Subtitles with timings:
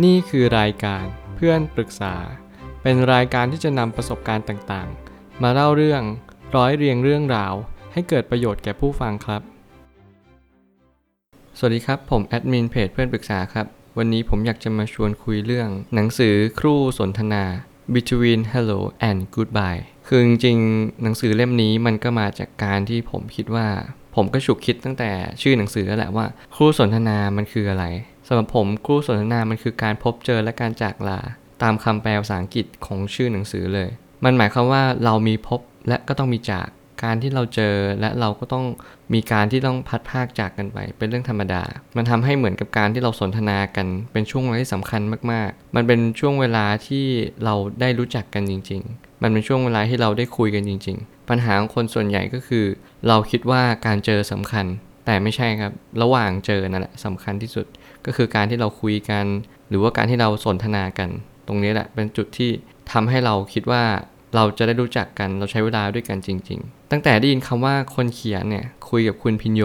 [0.00, 1.04] นี่คือรายการ
[1.36, 2.14] เพื่อนปรึกษา
[2.82, 6.02] เป็นรายการที่จะนำประสบการณ์ต่างๆ มาเล่าเรื่อง
[6.56, 7.54] ร้อยเรียงเรื่องราว
[7.92, 9.42] ให้เกิดประโยชน์แก่ผู้ฟังครับ
[11.58, 13.66] สวัสดีครับ ผมแอดมินเพจเพื่อนปรึกษาครับ
[13.98, 17.44] วันนี้ผมอยากจะมาชวนคุยเรื่อง หนังสือครูสนทนา
[17.94, 23.68] Between Hello and Goodbye คือจริงๆหนังสือเล่มนี้มันก็มาจากการที่ผมคิดว่า
[24.16, 25.10] ผมก็ฉุกคิดตั้งแต่
[25.42, 31.20] ชื่อหนังสือแล้วแหละว่า ครูสนทนามันคืออะไรำหรับผมครู่สนทนามันคือการพบเจอและการจากลา
[31.62, 33.88] ตามคำแปลภาษาอังกฤษของชื่อหนังสือเลย
[34.24, 36.68] มันหมายความว่าเรามีพบและก็ต้องมีจาก
[37.04, 38.64] การที่เราเจอและเราก็ต้อง
[39.14, 41.62] มีการที่ต้องพัดภาคจากกันไป เป็นเรื่องธรรมดา
[41.96, 45.02] มันทำให้เหมือนกับการที่เราสนทนากันเป็นช่วงเวลาที่สำคัญ
[45.32, 47.04] มากๆ มันเป็นช่วงเวลาที่
[47.44, 52.64] เราได้รู้จักกันจริง ๆ มันเป็นช่วงเวลาที่เราได้คุยกันจริง ๆ ปัญหาของคนส่วนใหญ่ก็คือ
[53.08, 54.66] เราคิดว่าการเจอสำคัญ
[55.06, 55.72] แต่ไม่ใช่ครับ
[56.02, 57.66] ระหว่างเจอนั่นแหละสำคัญที่สุด
[58.06, 59.24] ก็คือการที่เราคุยกัน
[59.68, 61.08] หรือว่าการที่เราสนทนากัน
[61.46, 62.50] ตรงนี้แหละเป็นจุดที่
[62.92, 63.82] ทำให้เราคิดว่า
[64.34, 69.62] เราจะได้รู้จักกันเราใช้เวลาด้วยกันจริง ๆ ตั้งแต่ได้ยินคำว่าคนเขียนเนี่ยคุยกับคุณพินโย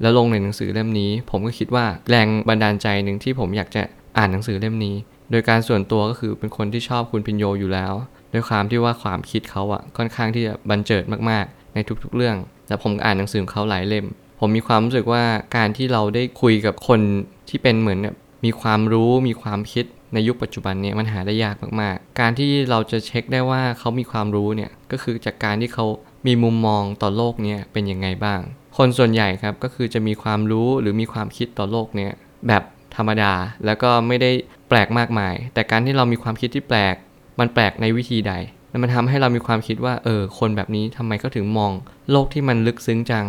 [0.00, 3.82] แล้วลงในหนังสือเล่มนี้ ผมก็คิดว่าแรงบันดาลใจหนึ่งที่ผมอยากจะ
[4.18, 4.96] อ่านหนังสือเล่มนี้
[5.30, 7.92] โดยการส่วนตัวก็คือเป็นคนที่ชอบคุณพินโยอยู่แล้ว
[8.32, 14.06] ด้วยความที่ว่าความคิดเขาอะค่อนข้างที่จะบันเจิดมากๆ ในทุกๆเรื่องแต่ผมก็อ่านหนังสือของเขาหลายเล่ม
[14.40, 15.24] ผมมีความรู้สึกว่า
[15.56, 17.00] การที่เราได้คุยกับคน
[17.48, 25.86] ที่เป็นเหมือนแบบมีความรู้มีความคิดในยุคปัจจุบันเนี่ยมันหาได้ยากมากๆ การที่เราจะเช็คได้ว่าเขามีความรู้เนี่ยก็คือจากการที่เขา
[26.26, 28.40] มีมุมมองต่อโลกเนี่ยเป็นยังไงบ้าง
[28.76, 32.12] คนส่วนใหญ่ครับก็คือจะมีความรู้หรือมีความคิดต่อโลกเนี่ย
[32.48, 32.62] แบบ
[32.96, 33.32] ธรรมดา
[33.66, 34.30] แล้วก็ไม่ได้
[34.68, 36.94] แปลกมากมาย แต่การที่เรามีความคิดที่แปลก
[37.40, 38.34] มันแปลกในวิธีใด
[38.70, 41.72] แล้วมันทำให้เรามีความคิดว่าเออคนแบบนี้ทำไมเขาถึงมอง
[42.10, 43.26] โลกที่มันลึกซึ้งจัง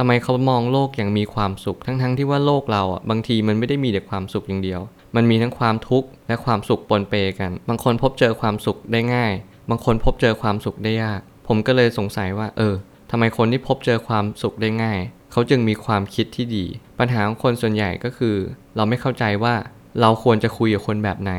[0.00, 4.80] ทำไมเขามองโลกอย่างมีความสุข ทั้งๆทที่ว่าโลกเราอะบางทีมันไม่ได้มีแต่ความสุขอย่างเดียว
[5.16, 9.32] มันมีทั้งความทุกข์และความสุขปนเปกัน บางคนพบเจอความสุขได้ง่าย
[9.70, 12.74] บางคนพบเจอความสุขได้ยาก ผมก็เลยสงสัยว่า เออ
[13.10, 14.98] ทำไมคนที่พบเจอความสุขได้ง่าย
[15.32, 16.64] เขาจึงมีความคิดที่ดี
[16.98, 18.36] ปัญหาของคนส่วนใหญ่ก็คือ
[18.76, 19.54] เราไม่เข้าใจว่า
[20.00, 21.32] เราควรจะคุยกับคนแบบไหน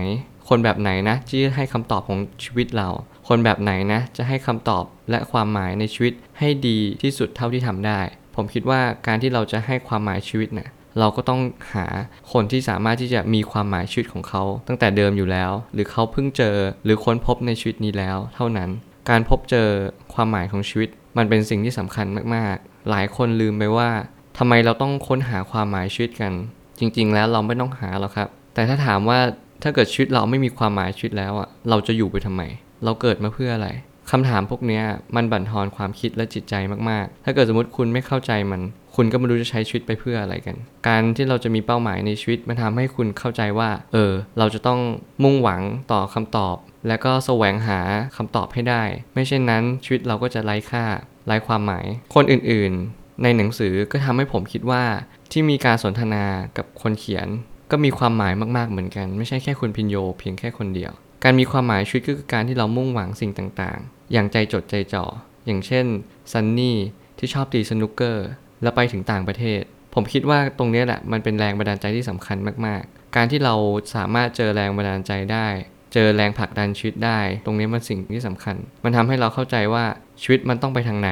[0.50, 2.90] คนแบบไหนนะที่ให้คำตอบของชีวิตเรา
[3.28, 8.00] คนแบบไหนนะ จะให้คำตอบและความหมายในชีวิตให้ดีที่สุดเท่าที่ทำได้
[8.40, 10.70] ผมคิดว่าการที่เราจะให้ความหมายชีวิตเนะ่ย
[11.00, 11.42] เราก็ต้อง
[11.74, 11.86] หา
[12.32, 16.56] คนที่สามารถที่จะมีความหมายชีวิตของเขา ตั้งแต่เดิมอยู่แล้ว หรือเขาเพิ่งเจอ
[16.86, 18.70] หรือค้นพบในชีวิตนี้แล้ว เท่านั้น
[19.10, 19.68] การพบเจอ
[20.14, 22.06] ความหมายของชีวิต มันเป็นสิ่งที่สำคัญ
[22.36, 23.90] มากๆ หลายคนลืมไปว่า
[24.38, 26.34] ทำไมเราต้องค้นหาความหมายชีวิตกัน
[26.80, 29.20] จริง ๆ แล้วเราไม่ต้องหาหรอกครับ แต่ถ้าถามว่า
[29.64, 32.42] ถ้าเกิดชีวิตเราไม่มีความหมายชีวิตแล้วอะเราจะอยู่ไปทำไม
[32.84, 33.70] เราเกิดมาเพื่ออะไร
[34.12, 34.81] คำถามพวกนี้
[35.16, 36.56] มันบั่นทอนความคิดและจิตใจ
[36.90, 38.62] มากๆ ถ้าเกิดสมมติคุณไม่เข้าใจมัน
[38.96, 40.56] คุณก็ไม่รู้จะใช้ชีวิตไปเพื่ออะไรกัน
[40.88, 44.80] การที่เราจะมีเป้าหมายในชีวิตมันทาให้คุณเข้าใจว่า เออ เราจะต้อง
[45.24, 45.62] มุ่งหวัง
[45.92, 46.56] ต่อคำตอบ
[46.88, 47.80] แล้วก็แสวงหา
[48.18, 48.84] คำตอบให้ได้
[49.14, 50.86] ไม่เช่นนั้นชีวิตเราก็จะไร้ค่า
[51.28, 54.84] ไร้ความหมาย คนอื่นๆ ในหนังสือก็ทำให้ผมคิดว่า
[55.31, 56.25] ที่มีการสนทนา
[56.58, 57.28] กับคนเขียน
[57.72, 60.92] ก็มีความหมายมากๆเหมือนกัน ไม่ใช่แค่คุณพินโย เพียงแค่คนเดียว
[61.24, 65.06] การมีความหมายชีวิตก็คือการที่เรามุ่งหวังสิ่งต่างๆ อย่างใจจดใจจ่อ
[65.46, 65.86] อย่างเช่น
[66.31, 66.78] ซันนี่
[67.18, 68.28] ที่ชอบตีสนุกเกอร์
[68.62, 69.62] แล้วไปถึงต่างประเทศ
[69.94, 73.56] ผมคิดว่าตรงนี้แหละมันเป็นแรงบันดาลใจที่สำคัญมากๆ การที่เรา
[73.96, 75.48] สามารถเจอแรงบันดาลใจได้
[75.94, 79.86] เจอแรงผลักดันชีวิตได้ ตรงนี้มันสิ่งที่สำคัญ มันทำให้เราเข้าใจว่า
[80.22, 81.12] ชีวิตมันต้องไปทางไหน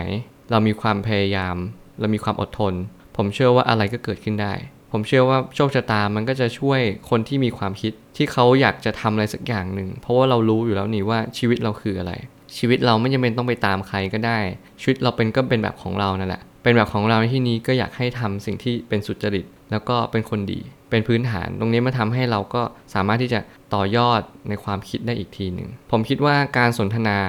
[0.51, 1.55] เรามีความพยายาม
[1.99, 2.73] เรามีความอดทน
[3.17, 4.53] ผมเชื่อว่าอะไรก็เกิดขึ้นได้
[4.91, 12.13] ผมเชื่อว่าโชคชะตามันก็จะช่วยคนที่มีความคิดที่เขาอยากจะทำอะไรสักอย่างหนึ่งเพราะว่าเรารู้อยู่แล้วนี่ว่าชีวิตเราคืออะไร
[12.57, 14.39] ชีวิตเราไม่จำเป็นต้องไปตามใครก็ได้
[14.81, 20.59] ชีวิตเราเป็นก็เป็นแบบของเรานั่นแหละ เป็นแบบของเราในที่นี้ก็อยากให้ทำสิ่งที่เป็นสุจริต แล้วก็เป็นคนดี
[20.89, 22.61] เป็นพื้นฐาน ตรงนี้มาทำให้เราก็
[22.93, 23.39] สามารถที่จะ
[23.73, 27.19] ต่อยอดในความคิดได้อีกทีหนึ่ง ผมคิดว่าการสนทนา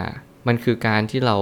[0.46, 1.36] มันคือการที่เรา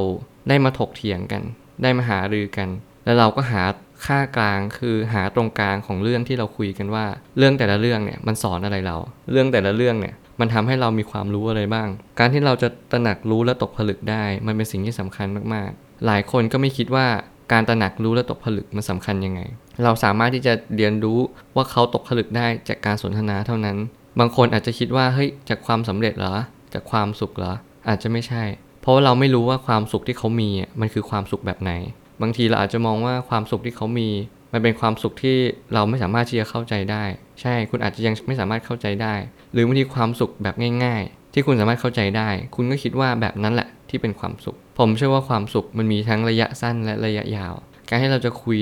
[0.49, 1.43] ได้มาถกเถียงกัน
[1.83, 2.69] ได้มาหารือกัน
[3.05, 3.63] แล้วเราก็หา
[4.07, 7.07] ค่ากลางคือหาตรงกลางของเรื่องที่เราคุยกันว่า
[7.39, 8.97] เรื่องแต่ละเรื่องเนี่ยมันสอนอะไรเรา
[9.33, 11.89] เรื่องแต่ละเรื่องเนี่ย มันทำให้เรามีความรู้อะไรบ้าง
[12.19, 17.07] การที่เราจะตระหนักรู้และตกผลึกได้ มันเป็นสิ่งที่สำคัญมากๆ หลายคนก็ไม่คิดว่า
[17.53, 19.41] การตระหนักรู้และตกผลึกมันสำคัญยังไง
[19.85, 21.19] เราสามารถที่จะเรียนรู้
[21.57, 23.77] ว่าเขาตกผลึกได้จากการสนทนาเท่านั้น
[24.21, 26.35] บางคนอาจจะคิดว่าเฮ้ยจากความสำเร็จเหรอ
[26.75, 27.53] จากความสุขเหรอ
[27.89, 28.43] อาจจะไม่ใช่
[28.81, 30.51] เพราะว่าเราไม่รู้ว่าความสุขที่เขามี
[30.81, 31.73] มันคือความสุขแบบไหน
[32.23, 34.09] บางทีเราอาจจะมองว่าความสุขที่เขามี
[34.57, 35.37] มันเป็นความสุขที่
[35.75, 37.05] เราไม่สามารถที่จะเข้าใจได้
[37.41, 39.15] ใช่คุณอาจจะยังไม่สามารถเข้าใจได้
[39.53, 40.55] หรือบางทีความสุขแบบ
[40.85, 47.55] ง่าย ๆ ที่คุณสามารถเข้าใจได้ คุณก็คิดว่าแบบนั้นแหละที่เป็นความสุข ผมเชื่อว่าความสุขมันมีทั้งระยะสั้นและระยะยาว
[47.89, 48.61] การที่เราจะคุย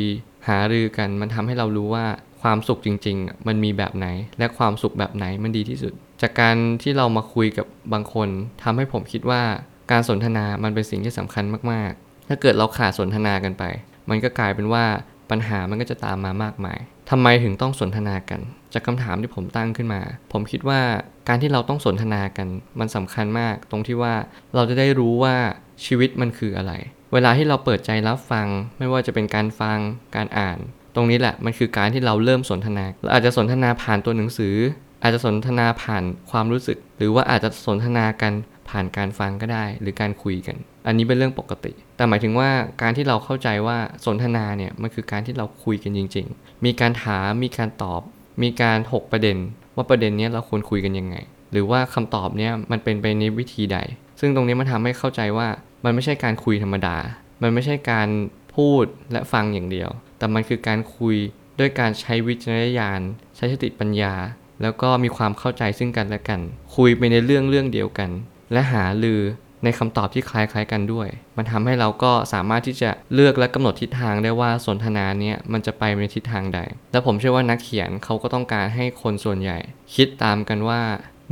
[0.48, 2.06] หารือกัน มันทำให้เรารู้ว่า
[2.42, 4.06] ความสุขจริง ๆ มันมีแบบไหน
[4.38, 5.92] และความสุขแบบไหนมันดีที่สุด
[6.22, 8.28] จากการที่เรามาคุยกับบางคน
[8.62, 9.42] ทำให้ผมคิดว่า
[9.90, 13.64] การสนทนามันเป็นสิ่งที่สำคัญมากๆ ถ้าเกิดเราขาดสนทนากันไป
[14.10, 14.84] มันก็กลายเป็นว่า
[15.30, 16.78] ปัญหามันก็จะตามมามากมาย
[17.10, 18.40] ทำไมถึงต้องสนทนากัน
[18.72, 20.80] จากคำถามที่ผมตั้งขึ้นมา ผมคิดว่า
[21.28, 22.48] การที่เราต้องสนทนากัน
[22.80, 24.14] มันสำคัญมาก ตรงที่ว่า
[24.54, 25.36] เราจะได้รู้ว่า
[25.84, 26.72] ชีวิตมันคืออะไร
[27.12, 28.46] เวลาที่เราเปิดใจรับฟัง
[28.78, 29.78] ไม่ว่าจะเป็นการฟัง
[30.16, 30.58] การอ่าน
[30.94, 34.56] ตรงนี้แหละมันคือการที่เราเริ่มสนทนาเราอาจจะสนทนาผ่านตัวหนังสือ
[35.02, 38.32] อาจจะสนทนาผ่านความรู้สึก หรือว่าอาจจะสนทนากัน
[38.70, 40.56] ผ่านการฟังก็ได้ หรือการคุยกัน
[40.86, 42.50] อันนี้เป็นเรื่องปกติ แต่หมายถึงว่า
[42.82, 48.02] การที่เราเข้าใจว่าสนทนาเนี่ยมันคือการที่เราคุยกันจริง ๆ มีการถาม มีการตอบ
[48.42, 49.36] มีการถกประเด็น
[49.76, 51.16] ว่าประเด็นนี้เราควรคุยกันยังไง
[51.52, 53.78] หรือว่าคำตอบเนี้ยมันเป็นไปในวิธีใด
[54.20, 55.48] ซึ่งตรงนี้มันทำให้เข้าใจว่า
[55.84, 56.96] มันไม่ใช่การคุยธรรมดา
[57.42, 58.08] มันไม่ใช่การ
[58.54, 61.16] พูดและฟังอย่างเดียว แต่มันคือการคุย
[61.58, 63.00] ด้วยการใช้วิจารณญาณ
[63.36, 64.14] ใช้สติปัญญา
[64.62, 66.40] แล้วก็มีความเข้าใจซึ่งกันและกัน
[66.76, 68.10] คุยไปในเรื่องเรื่องเดียวกัน
[68.52, 69.20] และหาลือ
[69.64, 76.60] ในคำตอบที่คล้ายๆกันด้วย มันทำให้เราก็สามารถที่จะเลือกและกำหนดทิศทางได้ว่าสนทนาเนี้ยมันจะไปในทิศทางใด
[76.92, 79.58] และผมเชื่อว่านักเขียนเขาก็ต้องการให้คนส่วนใหญ่
[79.94, 80.80] คิดตามกันว่า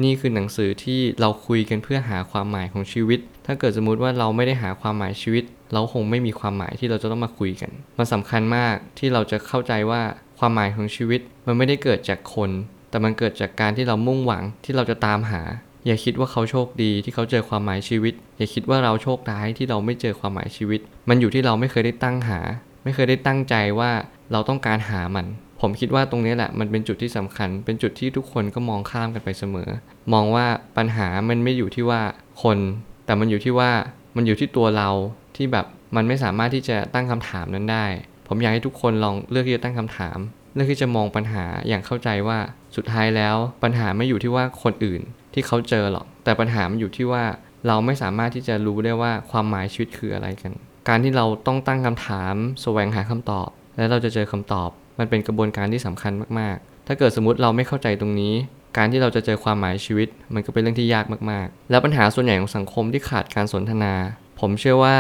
[0.02, 10.02] นี่คือหนังสือที่เราคุยกันเพื่อหาความหมายของชีวิต ถ้าเกิดสมมุติว่าเราไม่ได้หาความหมายชีวิต เราคงไม่มีความหมายที่เราจะต้องมาคุยกัน มันสำคัญมากที่เราจะเข้าใจว่า
[10.38, 12.50] ความหมายของชีวิตมันไม่ได้เกิดจากคน
[12.90, 15.42] แต่มันเกิดจากการที่เรามุ่งหวังที่เราจะตามหา
[15.86, 22.40] อย่าคิดว่าเขาโชคดีที่เขาเจอความหมายชีวิต อย่าคิดว่าเราโชคร้ายที่เราไม่เจอความหมายชีวิต มันอยู่ที่เราไม่เคยได้ตั้งหา
[22.84, 23.90] ไม่เคยได้ตั้งใจว่า
[24.32, 25.26] เราต้องการหามัน
[25.60, 29.70] ผมคิดว่าตรงนี้แหละมันเป็นจุดที่สำคัญ เป็นจุดที่ทุกคนก็มองข้ามกันไปเสมอ
[30.12, 30.46] มองว่า
[30.76, 32.00] ปัญหามันไม่อยู่ที่ว่า
[32.42, 32.58] คน
[33.06, 33.70] แต่มันอยู่ที่ว่า
[34.16, 34.90] มันอยู่ที่ตัวเรา
[35.36, 37.86] ที่แบบมันไม่สามารถที่จะตั้งคำถามนั้นได้
[38.28, 40.18] ผมอยากให้ทุกคนลองเลือกที่จะตั้งคำถาม
[40.54, 42.38] เลือกที่จะมองปัญหาอย่างเข้าใจว่า
[42.76, 45.00] สุดท้ายแล้ว ปัญหาไม่อยู่ที่ว่าคนอื่น
[45.34, 47.24] ที่เขาเจอหรอก แต่ปัญหามันอยู่ที่ว่า
[47.66, 50.52] เราไม่สามารถที่จะรู้ได้ว่าความหมายชีวิตคืออะไรกัน
[50.88, 58.34] การที่เราต้องตั้งคำถามแสวงหาคำตอบ และเราจะเจอคำตอบ มันเป็นกระบวนการที่สำคัญมากๆ ถ้าเกิดสมมติเราไม่เข้าใจตรงนี้
[58.76, 63.94] การที่เราจะเจอความหมายชีวิต มันก็เป็นเรื่องที่ยากมากๆ แล้วปัญหาส่วนใหญ่ของสังคมที่ขาดการสนทนา
[64.40, 64.96] ผมเชื่อว่า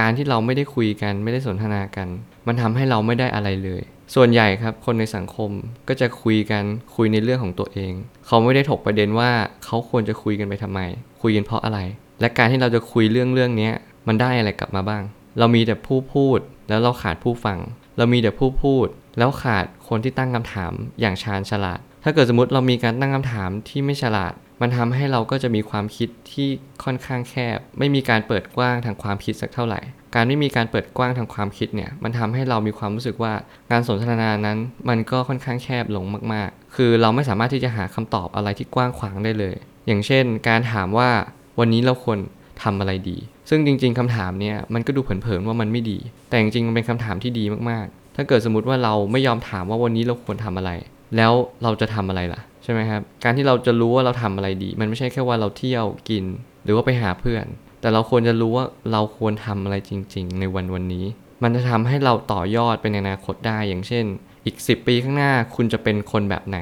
[0.00, 2.08] การที่เราไม่ได้คุยกันไม่ได้สนทนากัน
[2.46, 3.82] มันทำให้เราไม่ได้อะไรเลย
[4.14, 5.50] ส่วนใหญ่ครับคนในสังคม
[5.88, 6.64] ก็จะคุยกัน
[6.94, 7.92] คุยในเรื่องของตัวเอง
[8.26, 9.30] เขาไม่ได้ถกประเด็นว่า
[9.64, 10.80] เขาควรจะคุยกันไปทำไม
[11.22, 11.78] คุยกันเพราะอะไร
[12.20, 13.70] และการที่เราจะคุยเรื่องเรื่องนี้
[14.08, 15.02] มันได้อะไรกลับมาบ้าง
[15.38, 16.38] เรามีแต่ผู้พูด
[16.68, 17.58] แล้วเราขาดผู้ฟัง
[17.98, 18.86] เรามีแต่ผู้พูด
[19.18, 26.48] แล้วขาดคนที่ตั้งคำถามอย่างชาญฉลาด ถ้าเกิดสมมติเรามีการตั้งคำถามที่ไม่ฉลาด มันทำให้เราก็จะมีความคิดที่
[26.84, 29.80] ค่อนข้างแคบ ไม่มีการเปิดกว้างทางความคิดสักเท่าไหร่
[30.16, 33.32] การไม่มีการเปิดกว้างทางความคิดเนี่ย มันทำให้เรามีความรู้สึกว่า
[33.70, 34.58] การสนทนานั้น
[34.88, 39.54] มันก็ค่อนข้างแคบลงมาก ๆ คือเราไม่สามารถที่จะหาคำตอบอะไรที่กว้างขวางได้เลย
[39.86, 41.10] อย่างเช่น การถามว่า
[41.60, 42.18] วันนี้เราควร
[42.62, 43.16] ทำอะไรดี
[43.50, 45.98] ซึ่งจริง ๆคำถามเนี่ยมันก็ดูเผินๆว่ามันไม่ดี
[46.28, 50.70] แต่จริงๆมันเป็นคำถามที่ดีมากๆ ถ้าเกิดสมมติว่าเราไม่ยอมถามว่าวันนี้เราควรทำอะไร
[51.16, 51.32] แล้ว
[51.62, 56.24] เราจะทำอะไรล่ะใช่ไหมครับ การที่เราจะรู้ว่าเราทำอะไรดี มันไม่ใช่แค่ว่าเราเที่ยวกิน
[56.64, 57.46] หรือว่าไปหาเพื่อน
[57.80, 61.04] แต่เราควรจะรู้ว่าเราควรทำอะไรจริง ๆ ในวันวันนี้
[61.42, 64.04] มันจะทำให้เราต่อยอดไปในอนาคตได้อย่างเช่น
[64.44, 66.58] อีก 10 ปีข้างหน้าคุณจะเป็นคนแบบไหน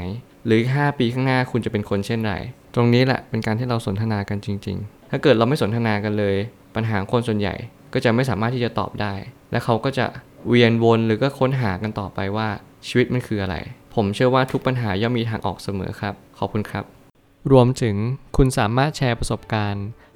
[0.47, 2.35] หรืออีก5ปีข้างหน้าคุณจะเป็นคนเช่นไร
[2.75, 6.37] ตรงนี้แหละเป็นการที่เราสนทนากันจริง ๆ ถ้าเกิดเราไม่สนทนากันเลย
[6.75, 7.55] ปัญหาคนส่วนใหญ่
[7.93, 9.15] ก็จะไม่สามารถที่จะตอบได้
[9.51, 10.07] และเขาก็จะ
[10.49, 12.49] เวียนวนหรือก็ค้นหากันต่อไปว่า
[12.87, 13.57] ชีวิตมันคืออะไร
[13.95, 16.85] ผมเชื่อว่าทุกปัญหาย่อมมีทางออกเสมอครับ ขอบคุณครับ
[17.53, 17.97] รวมถึง
[18.37, 19.87] คุณสามารถแชร์ประสบการณ์